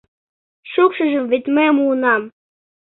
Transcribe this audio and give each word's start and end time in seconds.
—Шукшыжым 0.71 1.25
вет 1.31 1.45
мый 1.55 1.69
муынам. 1.75 2.21